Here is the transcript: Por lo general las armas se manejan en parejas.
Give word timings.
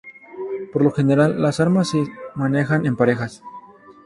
Por 0.73 0.81
lo 0.81 0.89
general 0.89 1.39
las 1.43 1.59
armas 1.59 1.89
se 1.91 2.03
manejan 2.33 2.87
en 2.87 2.95
parejas. 2.97 3.43